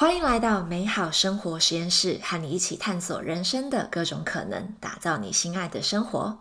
[0.00, 6.38] 欢迎来到美好生活实验室，和你一起探索人生的各种可能，打造你心爱的生活。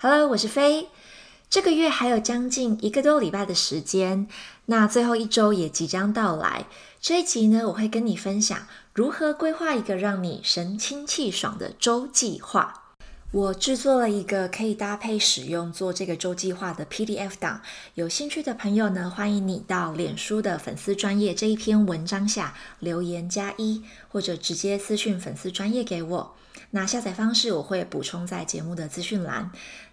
[0.00, 0.88] Hello，我是飞。
[1.50, 4.26] 这个月还有将近一个多礼拜的时间，
[4.64, 6.64] 那最后一周也即将到来。
[6.98, 12.85] 这一集呢，我会跟你分享如何规划一个让你神清气爽的周计划。
[13.36, 17.60] 我制作了一个可以搭配使用做这个周计划的 PDF 档，
[17.92, 26.34] 有兴趣的朋友呢，欢迎你到脸书的粉丝专业这一篇文章下留言加一，或者直接私讯粉丝专业给我。
[26.70, 29.52] 那下载方式我会补充在节目的资讯栏。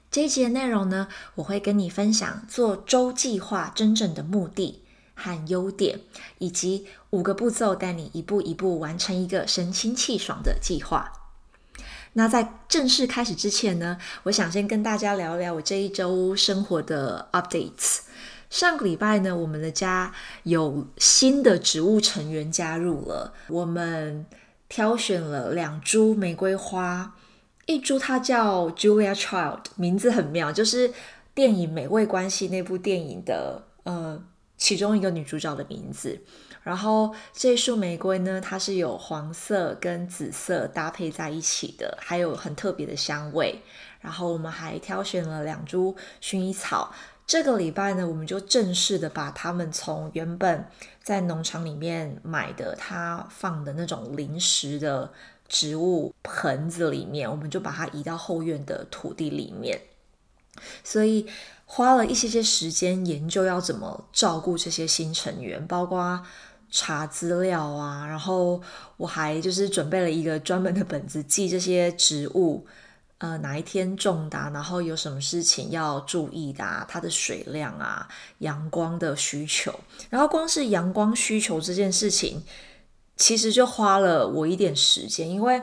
[0.09, 4.83] 这一节的内容呢，我会跟你分享做周计划真正的目的
[5.15, 5.99] 和优点，
[6.37, 11.11] 以及五个步骤带你一步一步完成一个神清气爽的计划。
[12.13, 17.99] 那在正式开始之前呢，我想先跟大家聊聊我这一周生活的 updates。
[18.49, 24.27] 上个礼拜呢，我们的家有新的植物成员加入了，我们
[24.69, 27.15] 挑选了两株玫瑰花，
[27.65, 30.93] 一株它叫 Julia Child，名字很妙，就是
[31.33, 34.23] 电影《美味关系》那部电影的呃
[34.55, 36.21] 其中一个女主角的名字。
[36.63, 43.61] 然后这束玫瑰呢，它是有黄色跟紫色搭配在一起的，还有很特别的香味。
[43.99, 46.93] 然后我们还挑选了两株薰衣草。
[47.27, 50.65] 这个礼拜呢，我们就正式的把它们从原本
[51.01, 55.11] 在农场里面买的它放的那种临时的
[55.49, 59.81] 植物盆子里面，我们就把它移到后院的土地里面。
[60.83, 61.27] 所以
[61.65, 66.25] 花了一些些时间研究要怎么照顾这些新成员，包括。
[66.75, 68.59] 查资料啊，然后
[68.97, 72.65] 我还就是准备了一个专门的本子，记这些植物，
[73.19, 78.07] 呃，哪一天种的，然后有什么事情要注意的，它的水量啊，
[78.39, 79.71] 阳光的需求，
[80.09, 82.41] 然后光是阳光需求这件事情，
[83.17, 85.61] 其实就花了我一点时间，因为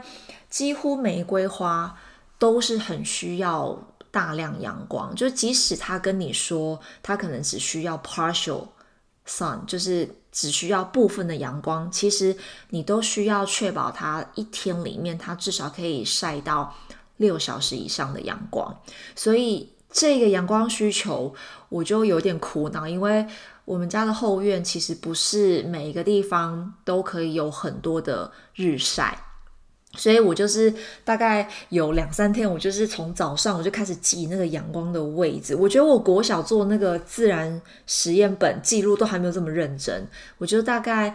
[0.49, 1.99] 几乎玫瑰花
[2.39, 3.77] 都是很需要
[4.13, 8.69] 大量阳光，就即使他跟你说他可能只需要 partial
[9.27, 10.09] sun，就是。
[10.33, 12.37] 只需要部分的阳光，其实
[12.71, 16.75] 你都需要确保它一天里面它至少可以晒到
[17.17, 18.81] 六小时以上的阳光。
[19.15, 21.35] 所以这个阳光需求
[21.69, 23.27] 我就有点苦恼，因为
[23.65, 29.27] 我们家的后院其实不是每一个地方都可以有很多的日晒。
[29.97, 30.73] 所以我就是
[31.05, 35.53] 大概有两三天，我就是从早上我就开始记那个阳光的位置。
[35.57, 40.07] 我觉得我国小做那个自然实验本记录都还没有这么认真。
[40.39, 41.13] 我就大概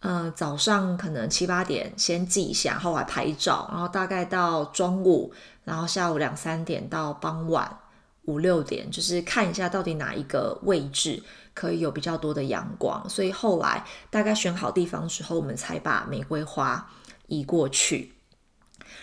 [0.00, 5.32] 呃早上可能七八点先记一下，后来拍照，然后大概到中午，
[5.64, 7.74] 然后下午两三点到傍晚
[8.26, 11.22] 五六点，就是看一下到底哪一个位置
[11.54, 13.08] 可以有比较多的阳光。
[13.08, 16.86] 所以后来大概选好地方之后，我们才把玫瑰花。
[17.30, 18.12] 移过去，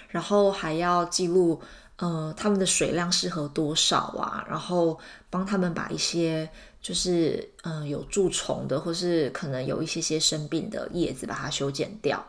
[0.09, 1.61] 然后还要记录，
[1.95, 4.45] 呃，他们的水量适合多少啊？
[4.49, 4.99] 然后
[5.29, 6.49] 帮他们把一些
[6.81, 12.27] 就是，嗯，有蛀虫的，或是可能有一些些生病的叶子，把它修剪掉。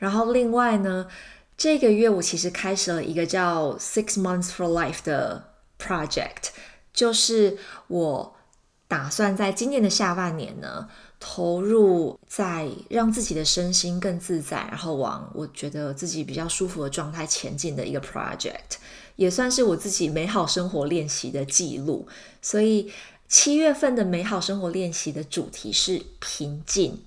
[0.00, 1.06] 然后另外呢，
[1.56, 6.50] 这个月我其实开始了一个叫 Six Months for Life 的 project，
[6.92, 8.36] 就是我
[8.88, 10.88] 打算在今年的下半年呢。
[11.24, 18.78] 投入在让自己的身心更自在，然后往我觉得自己比较舒服的状态前进的一个 project，
[19.14, 22.08] 也算是我自己美好生活练习的记录。
[22.40, 22.90] 所以
[23.28, 27.04] 七月份的美好生活练习的主题是平静，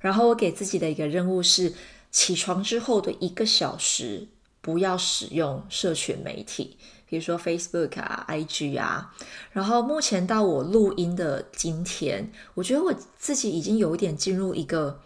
[0.00, 1.72] 然后我给自己的一个任务是
[2.10, 4.26] 起床之后的一个小时
[4.60, 6.76] 不要使用社群媒体。
[7.12, 9.12] 比如说 Facebook 啊、IG 啊，
[9.50, 14.98] 然后目前到我录音的今天，我觉得我自己已经有一点进入一个，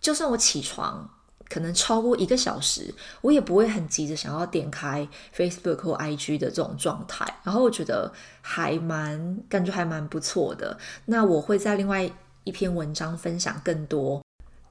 [0.00, 1.08] 就算我起床
[1.48, 7.24] 可能超过一个小时，我也不会很急着想要点开 Facebook 或 IG 的这种状态。
[7.44, 10.76] 然后我觉得还蛮感觉还蛮不错的。
[11.04, 12.10] 那我会在另外
[12.42, 14.24] 一篇文章分享更多，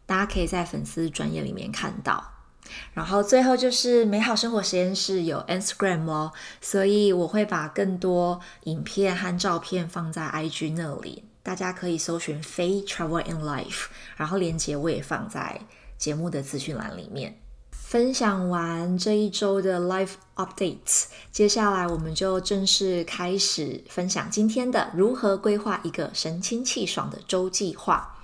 [0.05, 2.33] 大家可以在粉丝专业里面看到。
[2.93, 6.31] 然后最后就是美好生活实验室有 Instagram 哦，
[6.61, 13.85] 所以我会把更多影片和照片放在 IG 那里，大家可以搜寻非 Travel in Life，
[14.15, 15.61] 然后链接我也放在
[15.97, 17.39] 节目的资讯栏里面。
[17.71, 28.16] 分享完这一周的 Life Updates，接下来我们就正式开始分享今天的如何规划一个神清气爽的周计划。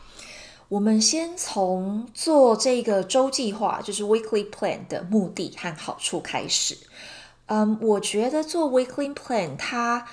[0.74, 6.76] 我们先从做这个周计划，就是 weekly plan 的目的和好处开始。
[7.46, 10.08] 嗯，我觉得做 weekly plan 它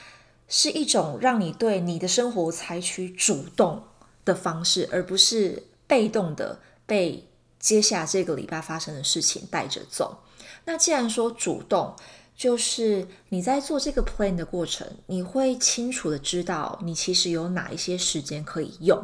[0.48, 3.84] 是一种让你对你的生活采取主动
[4.26, 7.26] 的方式，而不是被动的被
[7.58, 10.18] 接下这个礼拜发生的事情带着走。
[10.66, 11.96] 那既然说主动，
[12.36, 19.02] 就是你在做这个 plan 的过程，你会清楚的知道你其实有哪一些时间可以用，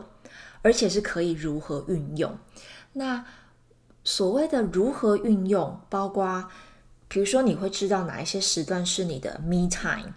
[0.67, 2.37] 而且是可以如何运用。
[2.95, 3.25] 那
[4.03, 6.51] 所谓的如何运用，包括
[7.07, 10.13] 比如说你会知道哪一些时段是你的 me time，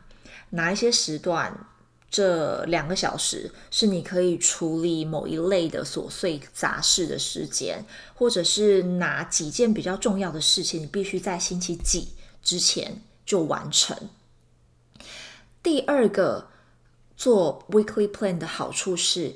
[0.50, 1.68] 哪一些时段。
[2.10, 7.86] 这两个小时是你可以处理某一类的琐碎杂事的时间，
[8.16, 13.96] 或者是哪几件比较重要的事情，你必须在星期几之前就完成。
[15.62, 16.48] 第二个
[17.16, 19.36] 做 weekly plan 的好处是，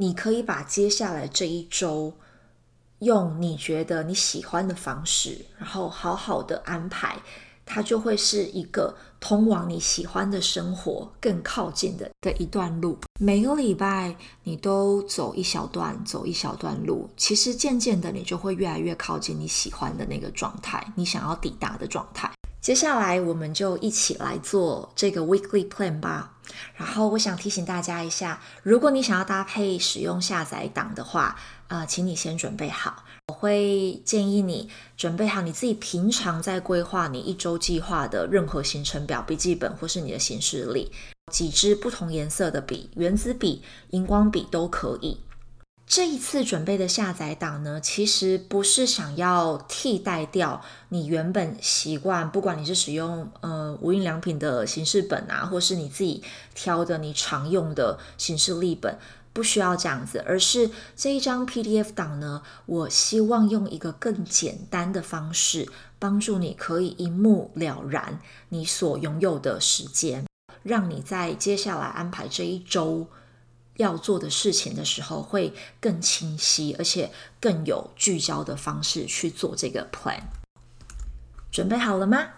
[0.00, 2.14] 你可以把接下来这一周
[3.00, 7.18] 用你觉得你喜欢的方式，然后好好的安排。
[7.66, 12.98] 它就会是一个通往你喜欢的生活更靠近的的一段路。
[13.20, 22.32] 每个礼拜你都走一小段，走一小段路，其实渐渐的你就会越来越靠近你喜欢的那个状态，你想要抵达的状态。
[22.60, 26.36] 接下来我们就一起来做这个 weekly plan 吧。
[26.74, 31.36] 然后我想提醒大家一下，如果你想要搭配使用下载档的话，
[31.68, 33.04] 呃，请你先准备好。
[33.28, 40.90] 我会建议你准备好你自己平常在规划你一周计划的任何行程表、笔记本或是你的行事历，
[41.30, 45.20] 几支不同颜色的笔，圆珠笔、荧光笔都可以。
[45.90, 56.22] 这一次准备的下载档呢，其实不是想要替代掉你原本习惯，不管你是使用呃无印良品的形式本啊，或是你自己
[56.54, 58.96] 挑的你常用的行事历本。
[59.32, 68.20] 不需要这样子，而是这一张 PDF 档呢，我希望用一个更简单的方式，帮助你可以一目了然
[68.50, 70.24] 你所拥有的时间，
[70.62, 73.08] 让你在接下来安排这一周
[73.80, 77.10] 要做的事情的时候，会更清晰，而且
[77.40, 80.20] 更有聚焦的方式去做这个 plan。
[81.50, 82.28] 准备好了吗？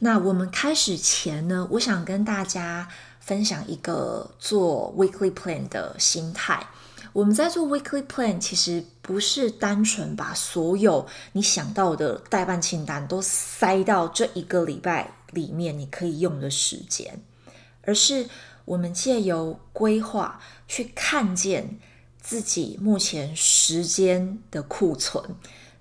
[0.00, 2.88] 那我们开始前呢，我想跟大家。
[3.24, 6.66] 分享一个做 weekly plan 的心态。
[7.14, 17.18] 我们在做 weekly plan，其实不是单纯把所有你想到的代办清单都塞到这一个礼拜里面你可以用的时间，
[17.86, 18.28] 而是
[18.64, 21.78] 我们借由规划去看见
[22.20, 25.36] 自己目前时间的库存，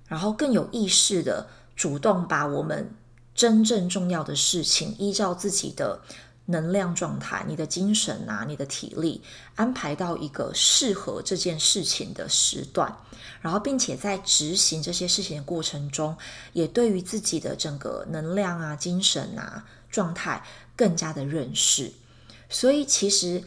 [0.07, 2.93] 然后更有意识的主动把我们
[3.33, 6.01] 真正重要的事情依照自己的。
[6.47, 9.21] 能量状态，你的精神啊，你的体力，
[9.55, 12.93] 安排到一个适合这件事情的时段，
[13.39, 16.17] 然后并且在执行这些事情的过程中，
[16.51, 20.43] 也对于自己的整个能量啊、精神啊状态
[20.75, 21.93] 更加的认识。
[22.53, 23.43] 所以，其实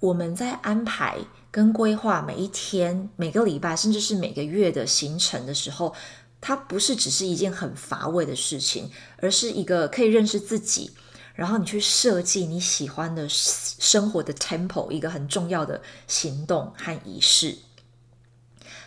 [0.00, 1.18] 我们在安排
[1.50, 5.94] 跟规划每一天、每个礼拜，甚至是每个月的行程的时候，
[6.40, 10.92] 它不是只是一件很乏味的事情，而是一个可以认识自己。
[11.34, 17.58] 然后你去设计你喜欢的生活的 tempo，一个很重要的行动和仪式。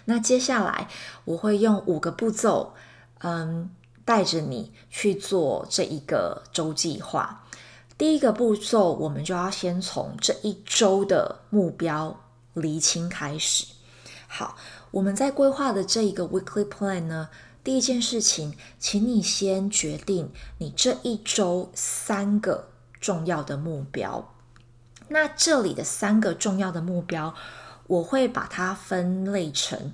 [0.05, 0.89] 那接下来
[1.25, 2.73] 我会用五个步骤，
[3.19, 3.69] 嗯，
[4.03, 7.43] 带着你去做这一个周计划。
[7.97, 12.19] 第一个步骤，我们就要先从这一周的目标
[12.53, 13.65] 厘清开始。
[14.27, 14.57] 好，
[14.91, 17.29] 我们在规划的这一个 weekly plan 呢？
[17.63, 22.67] 第一件事情，请你先决定你这一周三个
[22.99, 24.33] 重要的目标。
[25.07, 27.33] 那这里的三个重要的目标，
[27.87, 29.93] 我会把它分类成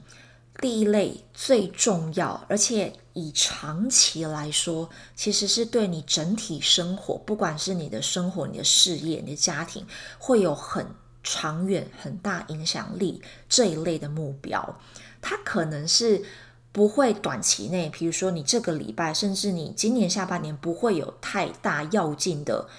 [0.60, 9.86] 第一类最重要，而且以长期来说，其实是对你整体生活，不管是你的生活、你的事业、你的家庭，
[10.18, 10.86] 会有很
[11.24, 14.80] 长远、很大影响力这一类的目标。
[15.22, 16.24] 它可能是。
[16.74, 22.70] 不会短期内，比如说你这个礼拜，甚至你今年下半年不会有太大要进的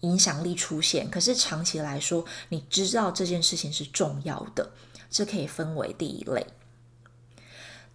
[0.00, 1.08] 影响力出现。
[1.08, 4.72] 可是长期来说，你知道这件事情是重要的，
[5.08, 6.44] 这可以分为第一类。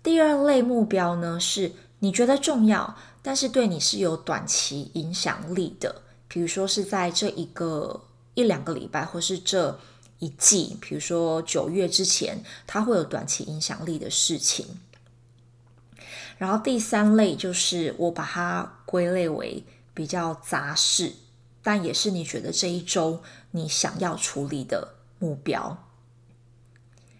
[0.02, 8.02] 第二类目标呢，是你觉得重要，但是对你是有短期影响力的，比如说是在这一个
[8.34, 9.78] 一两个礼拜，或是这
[10.20, 14.66] 一季，比如说九月之前，它会有短期影响力的事情。
[16.38, 19.62] 然后第三类就是我把它归类为
[19.94, 21.14] 比较杂事，
[21.62, 25.86] 但也是你觉得这一周你想要处理的目标。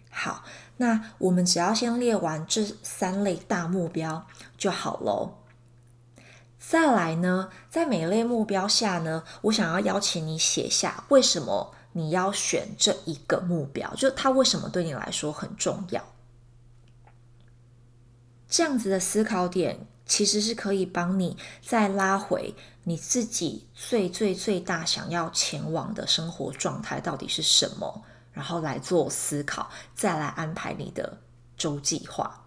[0.08, 0.42] 好，
[0.80, 5.34] 那我们只要先列完这三类大目标就好喽。
[6.58, 13.94] 再来呢，在每类目标下呢，我想要邀请你写下为什么你要选这一个目标？
[13.94, 16.02] 就它为什么对你来说很重要？
[18.48, 31.18] 这样子的思考点其实是可以帮你再拉回你自己最最最大想要前往的生活状态到底是什么，然后来做思考，再来安排你的
[31.56, 32.44] 周计划。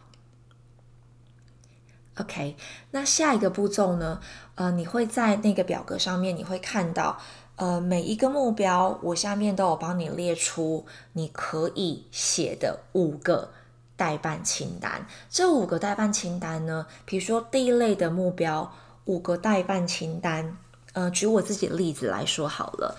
[2.17, 2.55] OK，
[2.91, 4.19] 那下一个步骤呢？
[4.55, 7.17] 呃，你会在那个表格上面，你会看到，
[7.55, 13.51] 呃，每一个目标，我下面都有帮你列出你可以写的五个
[13.95, 15.07] 代办清单。
[15.27, 18.71] 这五个代办清单呢，比如说第一类的目标，
[19.05, 20.57] 五个代办清单。
[20.93, 22.95] 呃，举我自己的例子来说好了，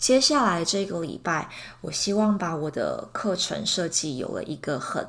[0.00, 1.48] 接下来这个礼拜，
[1.82, 5.06] 我希望把我的课程设计有了一个很。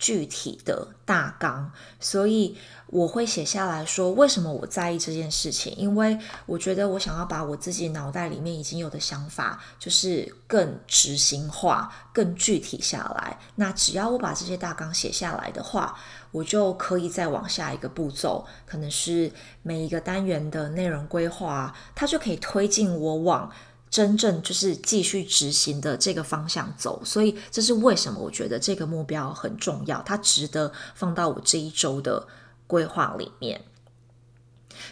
[0.00, 2.56] 具体的大纲，所以
[2.86, 5.74] 我会写下来说，为什么我在意这件事情？
[5.76, 6.16] 因为
[6.46, 13.36] 我觉得我想要把我自己脑袋里面已经有的想法，就是更执行化、更具体下来。
[13.56, 15.98] 那只要我把这些大纲写下来的话，
[16.30, 19.32] 我就可以再往下一个步骤，可能是
[19.64, 23.50] 每一个单元的内容规划，它就可以推进我往。
[23.90, 32.26] 真正就是继续执行的这个方向走，所以这是为什么我觉得这个目标很重要，它值得放到我这一周的
[32.66, 33.62] 规划里面。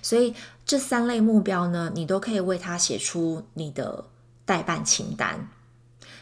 [0.02, 0.34] 所以
[0.64, 4.06] 这三类目标呢，你都可以为它写出你的
[4.44, 5.48] 代办清单，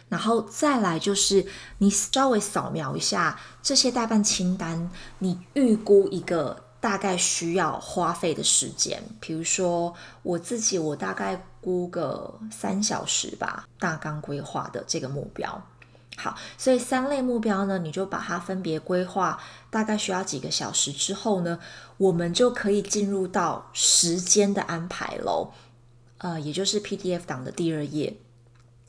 [0.09, 1.47] 然后再来就是
[1.79, 4.91] 你稍微扫描一下这些代办清单，
[5.21, 6.63] 你预估一个。
[6.85, 13.67] 大概需要花费的时间，比如说我自己，我大概估个三小时吧。
[13.79, 15.67] 大纲规划的这个目标，
[16.17, 19.41] 好，所以三类目标呢，你就把它分别规划，
[19.71, 21.59] 大概需要几个小时之后呢，
[21.97, 25.53] 我们就可以进入到时间的安排喽。
[26.19, 28.17] 呃，也就是 PDF 档的第二页。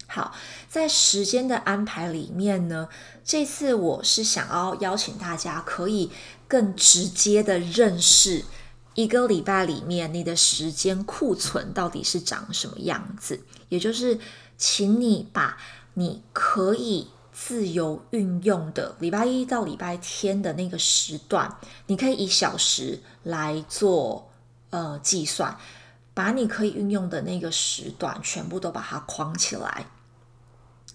[0.08, 0.34] 好，
[0.68, 2.90] 在时间的安排里面呢，
[3.24, 6.12] 这次我是想要邀请大家可以。
[6.48, 8.46] 更直接的认识
[8.96, 14.18] 一个礼拜里面你的时间库存到底是长什么样子，也就是
[14.58, 15.58] 请你把
[15.94, 24.32] 你可以自由运用的礼拜一到礼拜天的那个时段，你可以以小时来做
[24.70, 25.58] 呃计算，
[26.14, 29.88] 把你可以运用的那个时段全部都把它框起来。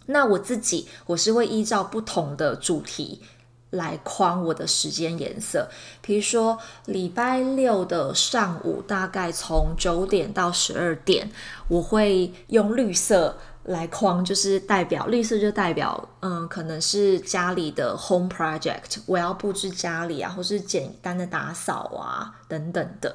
[0.07, 3.21] 那我自己我是会依照不同的主题。
[3.71, 5.69] 来框我的时间颜色，
[6.03, 11.31] 比如说礼拜六的上午，大概从九点到十二点，
[11.69, 23.15] 我会用绿色来框，就是代表绿色就代表，嗯，可能是家里的 home project，我要布置家里啊，或是简单的打扫啊等等的。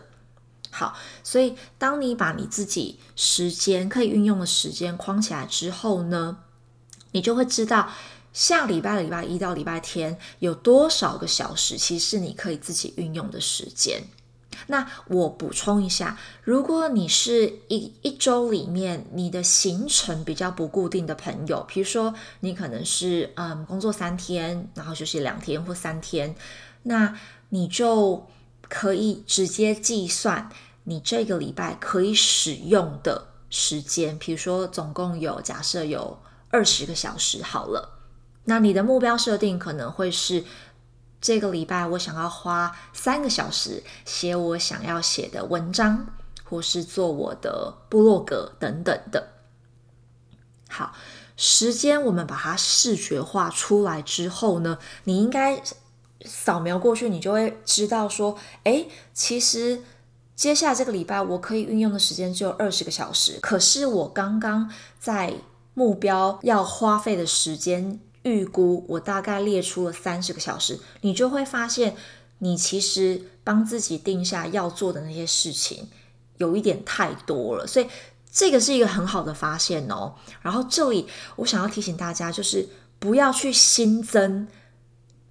[0.72, 6.38] 好，所以当你把你自己时间可以运用的时间框起来之后呢，
[7.12, 7.90] 你就会知道。
[8.36, 14.04] 下礼拜的礼拜一到礼拜天有多少个小时，其实是你可以自己运用的时间。
[14.68, 26.36] 那我补充一下，如果你是一一周里面你的行程比较不固定的朋友，比如说你可能是嗯工作三天，然后休息两天或三天，
[26.84, 27.18] 那
[27.50, 28.28] 你就
[28.68, 30.50] 可以直接计算
[30.84, 37.95] 你这个礼拜可以使用的时间，比如说总共有假设有二十个小时好了。
[38.46, 40.44] 那你的目标设定可能会是
[41.20, 46.08] 这个礼拜我想要花三个小时写我想要写的文章，
[46.44, 49.30] 或是做我的部落格等等的。
[50.70, 50.94] 好，
[51.36, 55.62] 时间我们把它视觉化出来之后呢，你应该
[56.24, 59.82] 扫描过去，你就会知道说，哎，其实
[60.36, 65.34] 接下来这个礼拜我可以运用的时间只有二十个小时，可是我刚刚在
[65.74, 68.00] 目标要花费的时间。
[68.26, 71.96] 预估我大概列出了三十个小时，你就会发现，
[72.40, 75.88] 你其实帮自己定下要做的那些事情
[76.38, 77.88] 有一点太多了，所以
[78.32, 80.16] 这个是一个很好的发现哦。
[80.42, 82.68] 然后这里我想要提醒大家，就是
[82.98, 84.48] 不要去新增。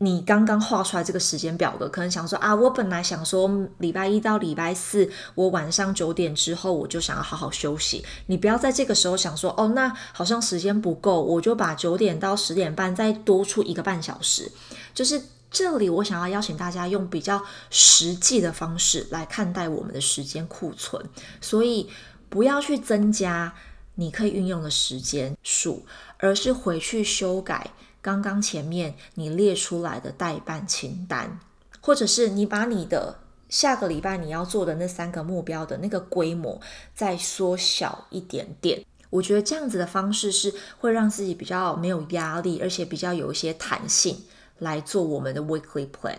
[0.04, 8.04] 你刚刚画出来这个时间表格，可能想说啊，我本来想说礼拜一到礼拜四，我晚上九点之后我就想要好好休息。
[8.26, 14.52] 你不要在这个时候想说，哦，那好像时间不够，我就把九点到十点半再多出一个半小时。
[14.92, 15.20] 就是
[15.50, 21.02] 这里，我想要邀请大家用比较实际的方式来看待我们的时间库存，
[21.40, 21.88] 所以
[22.28, 23.54] 不要去增加
[23.94, 25.86] 你可以运用的时间数，
[26.18, 27.70] 而是回去修改。
[28.04, 31.40] 刚刚前面你列出来的代办清单，
[31.80, 33.16] 或者是你把你的
[33.48, 36.60] 下个礼拜你要做的那三个目标的那个规模
[36.94, 38.84] 再缩小一点点。
[39.08, 44.18] 我觉得这样子的方式是会让自己比较没有压力，而且比较有一些弹性
[44.58, 46.18] 来做我们的 weekly plan。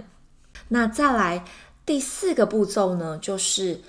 [0.70, 1.46] 那再来
[1.86, 3.82] 第四个步骤呢，就是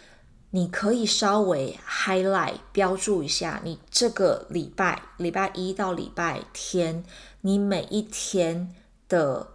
[0.57, 7.05] 你可以稍微 highlight 标注一下，你这个礼拜礼拜一到礼拜天，
[7.43, 8.75] 你每一天
[9.07, 9.49] 的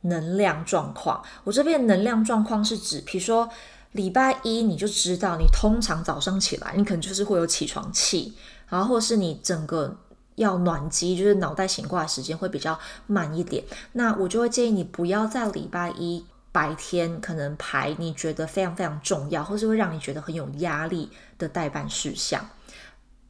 [0.00, 1.22] 能量状况。
[1.44, 3.48] 我这边能量状况是指，比如说
[3.92, 8.34] 礼拜一，你就知道你通常早上起来，你可能就是会有起床气，
[8.66, 9.96] 然后或是你整个
[10.34, 12.76] 要暖机，就是脑袋醒过来时间会比较
[13.06, 13.62] 慢一点。
[13.92, 16.24] 那我就会建议你不要在礼拜一。
[16.52, 22.50] 白天可能排你觉得非常非常重要，或是会让你觉得很有压力的代办事项，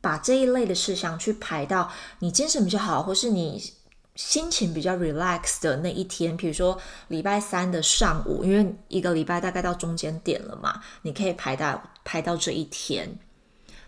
[0.01, 3.63] 把这一类的事项去排到你精神比较好，或是你
[4.15, 6.35] 心情比较 relax 的那一天。
[6.35, 13.19] 比如说礼拜三的上午，因为一个礼拜大概到中间点了嘛，你可以排到排到这一天。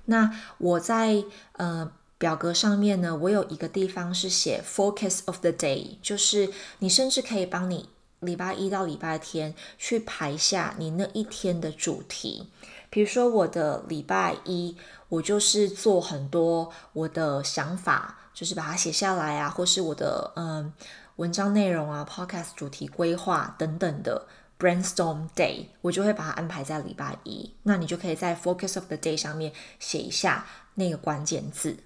[0.04, 7.88] 那我在呃表格上面呢，我有一个地方是写 focus of the day，就是你甚至可以帮你。
[8.22, 12.48] 礼拜一到礼拜天去排下你那一天的主题，
[12.88, 14.76] 比如说我的礼拜一，
[15.08, 20.72] 我就是做很多我的想法，就是把它写下来啊，或是我的嗯
[21.16, 24.26] 文章内容啊，podcast 主题规划等等的
[24.58, 27.52] brainstorm day，我就会把它安排在礼拜一。
[27.64, 31.76] 那你就可以在 focus of the day 上面写一下那个关键字。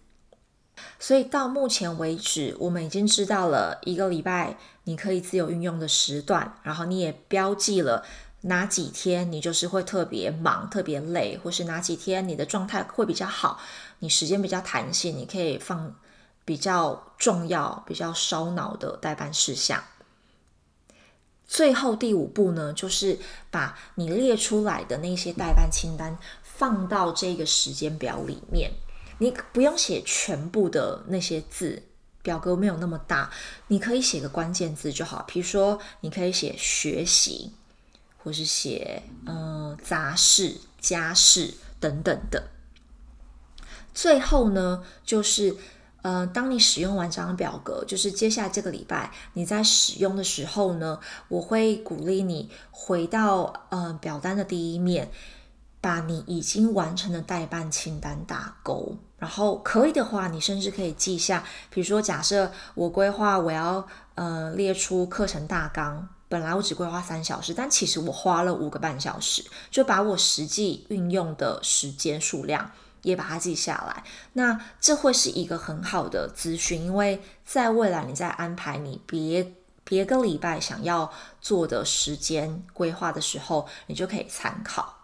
[0.99, 8.05] 所以到目前为止，我们已经知道了一个礼拜你可以自由运用的时段，然后你也标记了
[8.43, 13.61] 哪几天你就是会特别忙、特别累，或是哪几天你的状态会比较好，
[13.99, 15.97] 你时间比较弹性，你可以放
[16.45, 19.83] 比较重要、比较烧脑的代办事项。
[21.49, 23.19] 最后第五步呢，就是
[23.50, 28.71] 把你列出来的那些代办清单放到这个时间表里面。
[29.19, 31.82] 你不用写全部的那些字，
[32.26, 33.30] 表格没有那么大，
[33.69, 35.25] 你可以写个关键字就好。
[35.28, 37.52] 比如说，你可以写学习，
[38.19, 42.49] 或是写嗯杂事、家事等等的。
[43.95, 45.56] 最后呢，就是
[46.02, 55.12] 呃，当你使用完这张表格，就是接下来这个礼拜你在使用的时候呢，我会鼓励你回到呃表单的第一面。
[55.78, 61.43] 把你已经完成的代办清单打勾，然后可以的话，你甚至可以记下。
[61.71, 72.71] 比如说，假设我规划我要呃列出课程大纲，本来我只规划三小时，但其实我花了五个半小时，就把我实际运用的时间数量
[73.02, 74.05] 也把它记下来。
[74.35, 79.52] 那这会是一个很好的资讯，因为在未来你在安排你别
[79.85, 84.95] 别个礼拜想要做的时间规划的时候，你就可以参考。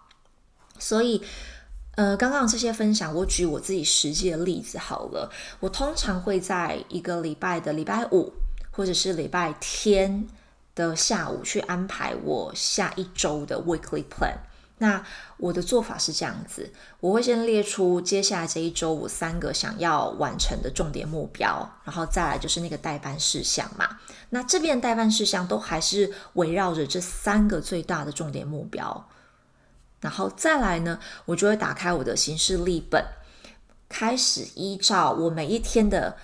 [0.79, 1.23] 所以，
[1.95, 5.31] 呃，刚刚这些分享，我举我自己实际的例子好了。
[5.61, 8.33] 我通常会在一个礼拜的礼拜五
[8.71, 10.27] 或者是礼拜天
[10.75, 14.37] 的下午去安排我下一周的 weekly plan。
[14.79, 15.05] 那
[15.37, 23.99] 我的做法是这样子：我会先列出接下来这一周我三个想要完成的重点目标，然后再来就是那个代办事项嘛。
[24.31, 29.07] 那这边代办事项都还是围绕着这三个最大的重点目标。
[30.03, 33.03] 然后再来呢，我就会打开我的行事历本，
[33.89, 36.17] 开始依照我每一天的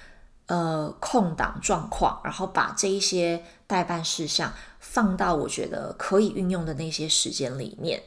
[0.47, 8.03] 呃空档状况，然后把这一些代办事项放到我觉得可以运用的那些时间里面。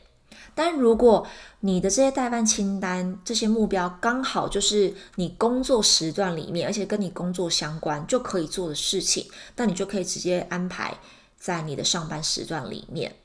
[0.53, 1.25] 但如果
[1.61, 10.93] 你的这些代办清单、这些目标刚好就是你工作时段里面，而且跟你工作相关就可以做的事情，那你就可以直接安排
[11.37, 13.15] 在你的上班时段里面。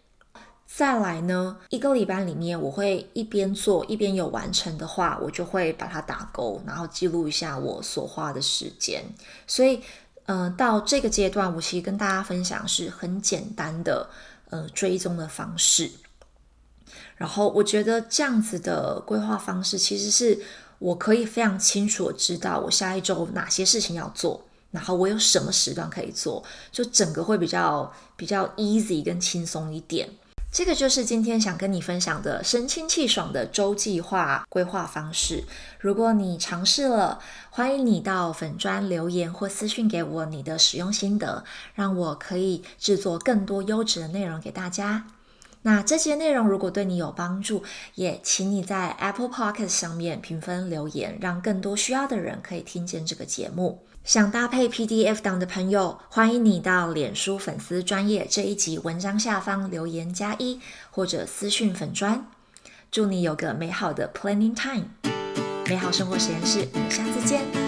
[0.66, 9.02] 再来呢，一个礼拜里面，我会一边做一边有完成的话，我就会把它打勾，然后记录一下我所花的时间。
[9.46, 9.80] 所以，
[10.26, 14.10] 嗯，到这个阶段，我其实跟大家分享是很简单的，
[14.50, 15.90] 呃，追踪的方式。
[17.16, 20.38] 然后，我觉得这样子的规划方式，其实是
[20.78, 30.10] 我可以非常清楚知道我下一周哪些事情要做，然后我有什么时段可以做，就整个会比较比较 easy 跟轻松一点。
[30.52, 35.44] 这个就是今天想跟你分享的神清气爽的周计划规划方式。
[35.78, 37.18] 如果你尝试了，
[37.50, 45.06] 欢迎你到粉砖留言或私讯给我你的使用心得，让我可以制作更多优质的内容给大家。
[45.62, 47.62] 那这些内容如果对你有帮助，
[47.96, 53.85] 也请你在 Apple Podcast 上面评分留言，让更多需要的人可以听见这个节目。
[54.06, 60.60] 想搭配 PDF 档的朋友，欢迎你到脸书粉丝专业这一集文章下方留言加一，
[60.92, 62.24] 或者私讯粉砖。
[62.92, 64.84] 祝你有个美好的 Planning Time。
[65.66, 67.65] 美好生活实验室，我们下次见。